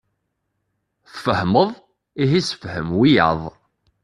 Tfehmeḍ! 1.13 1.69
Ihi 2.21 2.41
ssefhem 2.43 2.89
wiyaḍ. 2.99 3.41